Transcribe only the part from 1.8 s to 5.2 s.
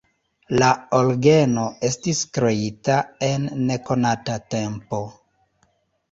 estis kreita en nekonata tempo.